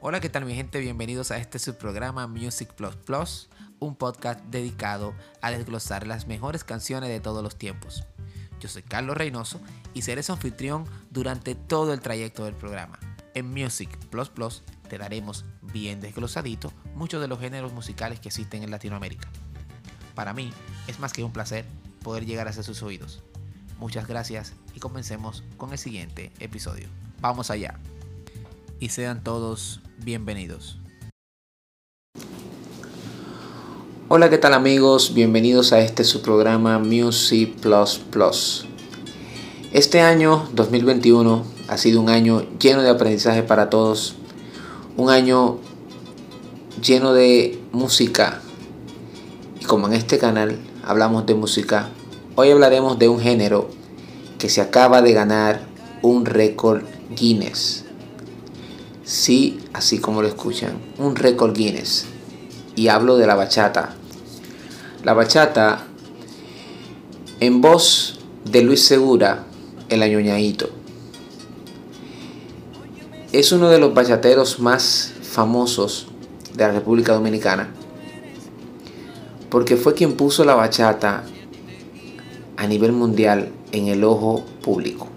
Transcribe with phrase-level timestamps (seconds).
[0.00, 0.78] Hola, ¿qué tal mi gente?
[0.78, 3.48] Bienvenidos a este subprograma Music Plus Plus,
[3.80, 8.04] un podcast dedicado a desglosar las mejores canciones de todos los tiempos.
[8.60, 9.60] Yo soy Carlos Reynoso
[9.94, 13.00] y seré su anfitrión durante todo el trayecto del programa.
[13.34, 18.62] En Music Plus Plus te daremos bien desglosadito muchos de los géneros musicales que existen
[18.62, 19.28] en Latinoamérica.
[20.14, 20.52] Para mí
[20.86, 21.64] es más que un placer
[22.04, 23.24] poder llegar hacia sus oídos.
[23.80, 26.86] Muchas gracias y comencemos con el siguiente episodio.
[27.20, 27.80] Vamos allá.
[28.80, 30.78] Y sean todos bienvenidos.
[34.06, 35.14] Hola, ¿qué tal amigos?
[35.14, 38.66] Bienvenidos a este su programa Music Plus Plus.
[39.72, 44.14] Este año 2021 ha sido un año lleno de aprendizaje para todos,
[44.96, 45.58] un año
[46.80, 48.40] lleno de música.
[49.60, 51.88] Y como en este canal hablamos de música,
[52.36, 53.68] hoy hablaremos de un género
[54.38, 55.66] que se acaba de ganar
[56.00, 57.87] un récord Guinness.
[59.08, 62.04] Sí, así como lo escuchan, un récord Guinness.
[62.76, 63.94] Y hablo de la bachata.
[65.02, 65.86] La bachata
[67.40, 69.46] en voz de Luis Segura,
[69.88, 70.68] el añoñadito.
[73.32, 76.08] Es uno de los bachateros más famosos
[76.54, 77.70] de la República Dominicana
[79.50, 81.24] porque fue quien puso la bachata
[82.56, 85.08] a nivel mundial en el ojo público.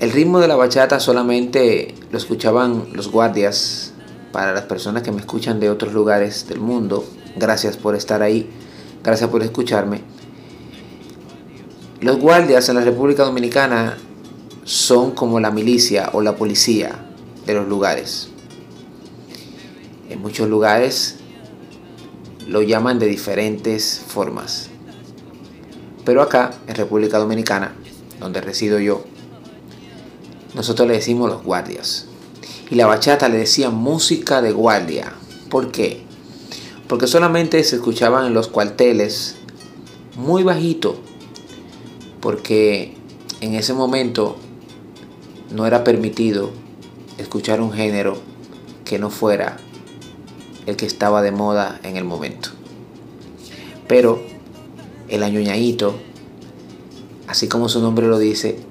[0.00, 3.92] El ritmo de la bachata solamente lo escuchaban los guardias
[4.32, 7.04] para las personas que me escuchan de otros lugares del mundo.
[7.36, 8.48] Gracias por estar ahí,
[9.04, 10.00] gracias por escucharme.
[12.00, 13.98] Los guardias en la República Dominicana
[14.64, 16.92] son como la milicia o la policía
[17.44, 18.30] de los lugares.
[20.08, 21.16] En muchos lugares
[22.48, 24.70] lo llaman de diferentes formas.
[26.06, 27.74] Pero acá, en República Dominicana,
[28.18, 29.04] donde resido yo,
[30.54, 32.06] nosotros le decimos los guardias.
[32.70, 35.12] Y la bachata le decía música de guardia.
[35.48, 36.02] ¿Por qué?
[36.88, 39.36] Porque solamente se escuchaban en los cuarteles
[40.16, 41.00] muy bajito.
[42.20, 42.94] Porque
[43.40, 44.36] en ese momento
[45.52, 46.50] no era permitido
[47.18, 48.18] escuchar un género
[48.84, 49.56] que no fuera
[50.66, 52.50] el que estaba de moda en el momento.
[53.88, 54.22] Pero
[55.08, 55.96] el añoñadito,
[57.26, 58.69] así como su nombre lo dice,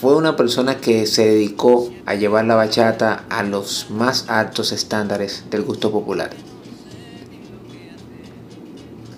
[0.00, 5.44] fue una persona que se dedicó a llevar la bachata a los más altos estándares
[5.50, 6.30] del gusto popular.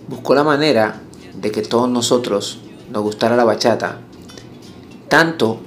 [0.09, 1.01] Buscó la manera
[1.41, 2.59] de que todos nosotros
[2.91, 4.01] nos gustara la bachata,
[5.09, 5.61] tanto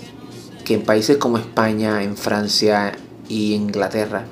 [0.66, 2.98] que en países como España, en Francia
[3.30, 4.26] y Inglaterra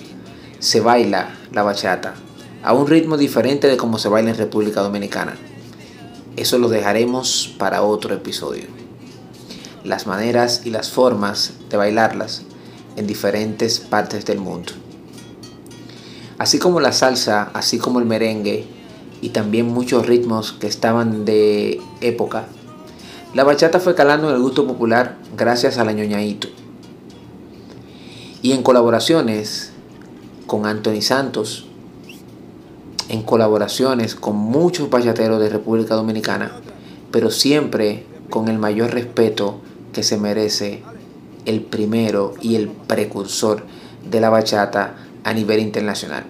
[0.59, 2.13] se baila la bachata
[2.61, 5.37] a un ritmo diferente de como se baila en República Dominicana.
[6.35, 8.82] Eso lo dejaremos para otro episodio.
[9.83, 12.43] Las maneras y las formas de bailarlas
[12.95, 14.73] en diferentes partes del mundo.
[16.37, 18.65] Así como la salsa, así como el merengue
[19.21, 22.47] y también muchos ritmos que estaban de época
[23.33, 26.49] la bachata fue calando en el gusto popular gracias al añoñadito.
[28.43, 29.71] Y en colaboraciones
[30.45, 31.65] con Anthony Santos,
[33.09, 36.51] en colaboraciones con muchos bachateros de República Dominicana,
[37.09, 39.61] pero siempre con el mayor respeto
[39.93, 40.83] que se merece
[41.45, 43.63] el primero y el precursor
[44.09, 46.25] de la bachata a nivel internacional.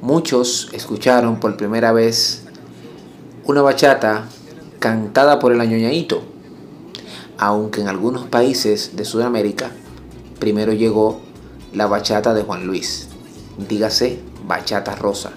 [0.00, 2.44] Muchos escucharon por primera vez
[3.44, 4.24] una bachata
[4.78, 6.22] cantada por el añoñadito,
[7.36, 9.70] aunque en algunos países de Sudamérica
[10.38, 11.20] primero llegó
[11.74, 13.08] la bachata de Juan Luis,
[13.68, 15.32] dígase bachata rosa.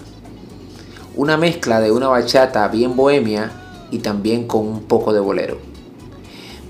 [1.14, 3.52] Una mezcla de una bachata bien bohemia
[3.90, 5.73] y también con un poco de bolero.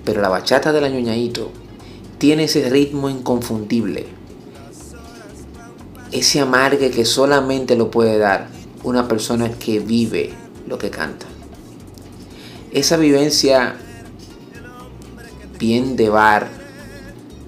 [0.04, 1.50] Pero la bachata del añoñadito
[2.18, 4.06] tiene ese ritmo inconfundible,
[6.12, 8.48] ese amargue que solamente lo puede dar
[8.82, 10.32] una persona que vive
[10.66, 11.26] lo que canta
[12.74, 13.76] esa vivencia
[15.60, 16.48] bien de bar,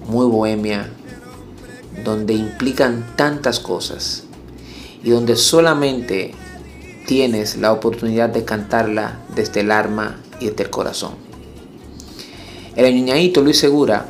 [0.07, 0.89] muy bohemia,
[2.05, 4.23] donde implican tantas cosas
[5.03, 6.33] y donde solamente
[7.05, 11.26] tienes la oportunidad de cantarla desde el alma y desde el corazón.
[12.77, 14.05] El añoñadito Luis Segura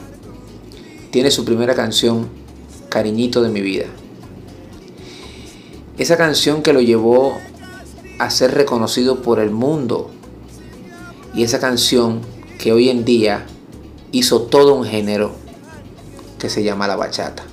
[1.10, 2.28] tiene su primera canción,
[2.90, 3.86] Cariñito de mi vida.
[5.98, 7.38] Esa canción que lo llevó
[8.19, 10.12] a ser reconocido por el mundo
[11.34, 12.19] y esa canción
[12.60, 13.46] que hoy en día
[14.12, 15.31] hizo todo un género
[16.38, 17.44] que se llama la bachata.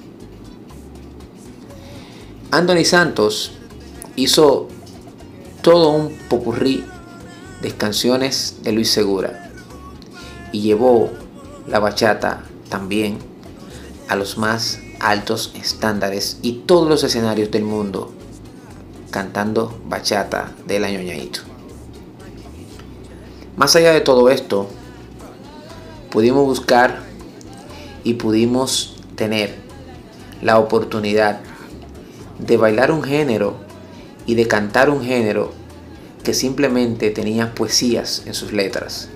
[2.51, 3.53] Anthony Santos
[4.17, 4.67] hizo
[5.63, 6.85] todo un popurrí
[7.63, 9.44] de canciones de Luis Segura
[10.55, 11.11] y llevó
[11.67, 13.19] la bachata también
[14.07, 18.13] a los más altos estándares y todos los escenarios del mundo
[19.11, 21.41] cantando bachata del añoñadito.
[23.57, 24.69] Más allá de todo esto,
[26.13, 27.03] pudimos buscar
[28.05, 29.57] y pudimos tener
[30.41, 31.41] la oportunidad
[32.39, 33.57] de bailar un género
[34.25, 35.51] y de cantar un género
[36.23, 39.09] que simplemente tenía poesías en sus letras.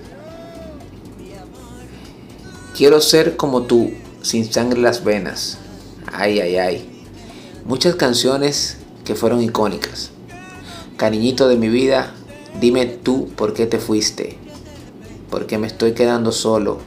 [2.79, 3.91] Quiero ser como tú,
[4.21, 5.57] sin sangre en las venas.
[6.13, 7.03] Ay, ay, ay.
[7.65, 10.11] Muchas canciones que fueron icónicas.
[10.95, 12.13] Cariñito de mi vida,
[12.61, 14.37] dime tú por qué te fuiste.
[15.29, 16.77] Porque me estoy quedando solo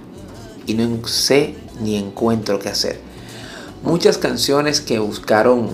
[0.67, 2.99] y no sé ni encuentro qué hacer.
[3.83, 5.69] Muchas canciones que buscaron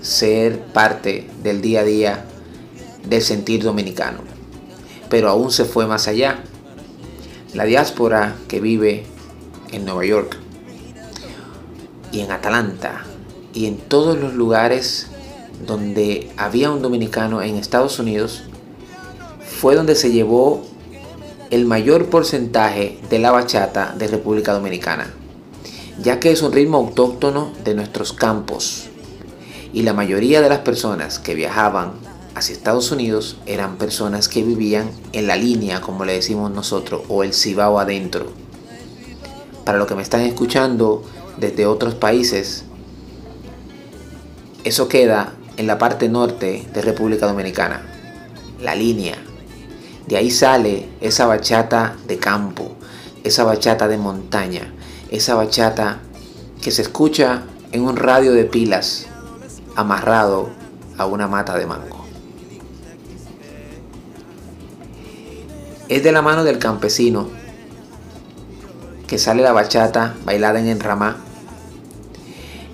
[0.00, 2.24] ser parte del día a día
[3.06, 4.20] del sentir dominicano.
[5.10, 6.42] Pero aún se fue más allá.
[7.52, 9.04] La diáspora que vive
[9.72, 10.36] en Nueva York
[12.12, 13.04] y en Atlanta
[13.52, 15.08] y en todos los lugares
[15.66, 18.44] donde había un dominicano en Estados Unidos
[19.40, 20.64] fue donde se llevó
[21.50, 25.12] el mayor porcentaje de la bachata de República Dominicana,
[26.00, 28.88] ya que es un ritmo autóctono de nuestros campos
[29.72, 31.92] y la mayoría de las personas que viajaban
[32.34, 37.24] hacia Estados Unidos eran personas que vivían en la línea, como le decimos nosotros, o
[37.24, 38.26] el Cibao adentro.
[39.68, 41.02] Para los que me están escuchando
[41.36, 42.64] desde otros países,
[44.64, 47.82] eso queda en la parte norte de República Dominicana,
[48.62, 49.16] la línea.
[50.06, 52.76] De ahí sale esa bachata de campo,
[53.24, 54.72] esa bachata de montaña,
[55.10, 55.98] esa bachata
[56.62, 59.04] que se escucha en un radio de pilas
[59.76, 60.48] amarrado
[60.96, 62.06] a una mata de mango.
[65.90, 67.37] Es de la mano del campesino
[69.08, 71.16] que sale la bachata bailada en enramá.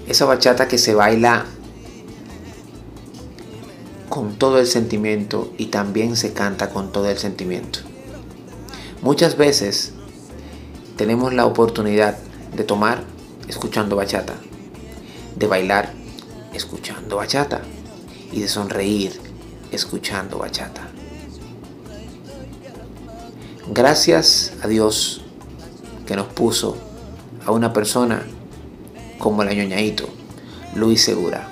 [0.06, 1.46] Esa bachata que se baila
[4.08, 7.78] con todo el sentimiento y también se canta con todo el sentimiento.
[9.00, 9.92] Muchas veces
[10.96, 12.18] tenemos la oportunidad
[12.54, 13.04] de tomar
[13.48, 14.34] escuchando bachata,
[15.36, 15.92] de bailar
[16.52, 17.62] escuchando bachata
[18.32, 19.20] y de sonreír
[19.70, 20.88] escuchando bachata.
[23.72, 25.23] Gracias a Dios
[26.06, 26.76] que nos puso
[27.46, 28.22] a una persona
[29.18, 30.08] como el añoñadito
[30.74, 31.48] Luis Segura.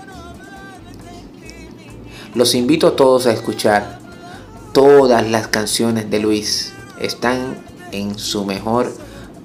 [2.34, 3.99] Los invito a todos a escuchar
[4.72, 6.72] todas las canciones de Luis.
[6.99, 7.58] Están
[7.93, 8.93] en su mejor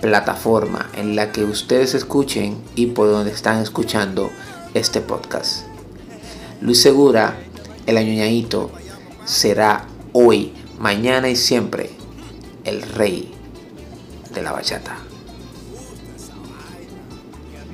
[0.01, 4.29] plataforma en la que ustedes escuchen y por donde están escuchando
[4.73, 5.65] este podcast.
[6.61, 7.37] Luis Segura,
[7.85, 8.71] el añoñadito,
[9.25, 11.91] será hoy, mañana y siempre
[12.63, 13.36] el rey
[14.37, 14.95] de la bachata.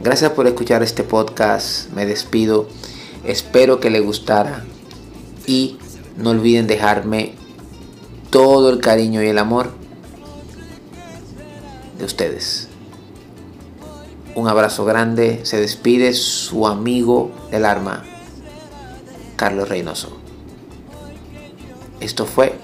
[0.01, 1.91] Gracias por escuchar este podcast.
[1.91, 2.67] Me despido.
[3.23, 4.65] Espero que le gustara.
[5.45, 5.77] Y
[6.17, 7.35] no olviden dejarme
[8.29, 9.71] todo el cariño y el amor
[11.97, 12.69] de ustedes.
[14.35, 15.41] Un abrazo grande.
[15.43, 18.03] Se despide su amigo del arma,
[19.35, 20.17] Carlos Reynoso.
[21.99, 22.57] Esto fue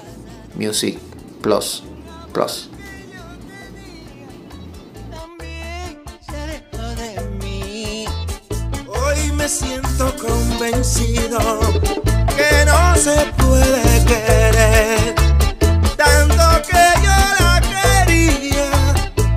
[0.55, 0.97] Music
[1.41, 1.83] Plus
[2.33, 2.68] Plus.
[9.99, 11.39] Siento convencido
[12.37, 15.13] que no se puede querer
[15.97, 18.93] tanto que yo la quería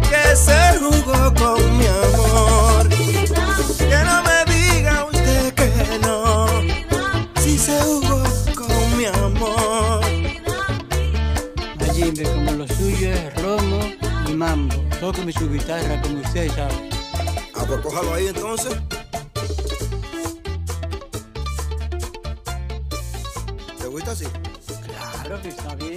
[0.09, 2.89] que se jugó con mi amor.
[2.89, 6.47] Que no me diga usted que no,
[7.41, 8.23] si se jugó
[8.55, 10.05] con mi amor.
[11.81, 13.81] Allí como lo suyo es romo
[14.29, 14.77] y mambo.
[15.01, 16.89] Tóqueme su guitarra como usted sabe.
[17.57, 19.02] Ah, pues cójalo ahí entonces.
[24.13, 24.27] Así?
[25.23, 25.92] Claro está bien.